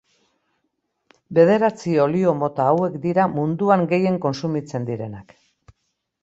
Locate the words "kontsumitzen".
4.25-4.89